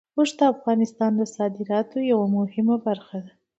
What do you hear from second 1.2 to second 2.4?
صادراتو یوه